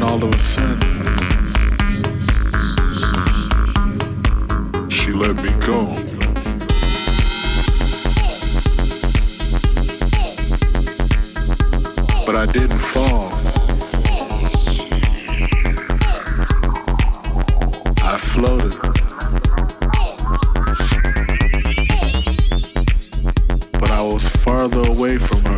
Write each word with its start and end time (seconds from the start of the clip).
and 0.00 0.04
all 0.04 0.22
of 0.22 0.32
a 0.32 0.38
sudden, 0.38 0.80
she 4.88 5.10
let 5.10 5.34
me 5.42 5.50
go. 5.66 5.86
but 12.24 12.36
I 12.36 12.46
didn't 12.46 12.78
fall. 12.78 13.32
I 18.02 18.16
floated. 18.18 18.76
But 23.80 23.90
I 23.90 24.02
was 24.02 24.28
farther 24.28 24.82
away 24.82 25.18
from 25.18 25.44
her. 25.46 25.57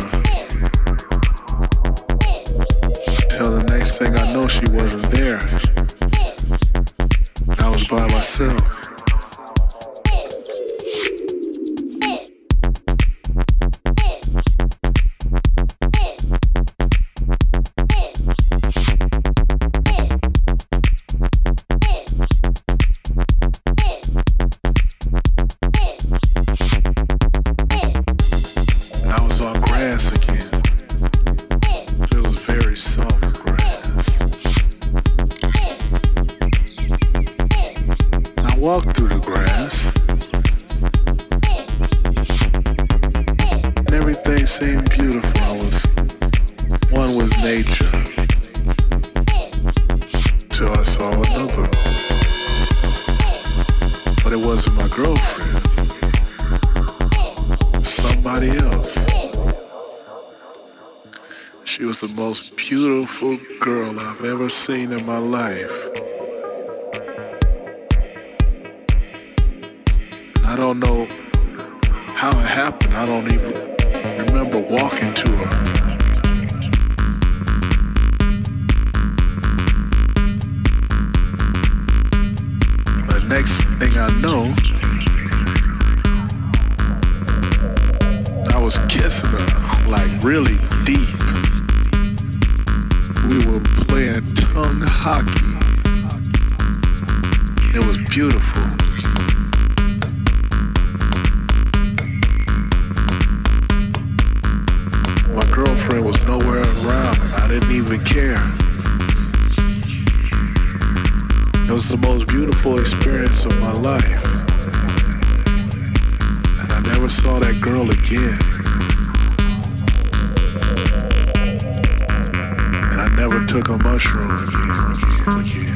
never 123.21 123.45
took 123.45 123.69
a 123.69 123.77
mushroom 123.77 124.31
again. 124.31 124.95
again, 125.27 125.39
again. 125.41 125.70